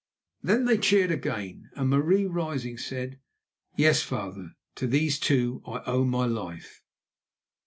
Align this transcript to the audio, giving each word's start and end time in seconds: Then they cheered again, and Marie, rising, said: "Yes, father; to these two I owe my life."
Then 0.41 0.65
they 0.65 0.79
cheered 0.79 1.11
again, 1.11 1.69
and 1.75 1.87
Marie, 1.91 2.25
rising, 2.25 2.75
said: 2.79 3.19
"Yes, 3.75 4.01
father; 4.01 4.55
to 4.73 4.87
these 4.87 5.19
two 5.19 5.61
I 5.63 5.83
owe 5.85 6.05
my 6.05 6.25
life." 6.25 6.81